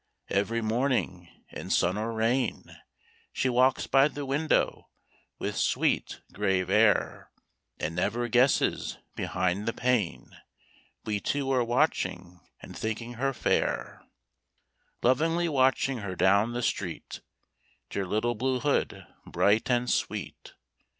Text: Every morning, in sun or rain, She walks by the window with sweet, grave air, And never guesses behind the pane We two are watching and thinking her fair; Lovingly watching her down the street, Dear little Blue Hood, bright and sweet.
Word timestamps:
Every 0.31 0.61
morning, 0.63 1.29
in 1.49 1.69
sun 1.69 1.95
or 1.95 2.11
rain, 2.11 2.75
She 3.31 3.49
walks 3.49 3.85
by 3.85 4.07
the 4.07 4.25
window 4.25 4.89
with 5.37 5.55
sweet, 5.55 6.21
grave 6.33 6.71
air, 6.71 7.29
And 7.79 7.95
never 7.97 8.27
guesses 8.27 8.97
behind 9.15 9.67
the 9.67 9.73
pane 9.73 10.35
We 11.05 11.19
two 11.19 11.51
are 11.51 11.63
watching 11.63 12.39
and 12.63 12.75
thinking 12.75 13.13
her 13.21 13.31
fair; 13.31 14.01
Lovingly 15.03 15.47
watching 15.47 15.99
her 15.99 16.15
down 16.15 16.53
the 16.53 16.63
street, 16.63 17.21
Dear 17.91 18.07
little 18.07 18.33
Blue 18.33 18.59
Hood, 18.59 19.05
bright 19.27 19.69
and 19.69 19.87
sweet. 19.87 20.55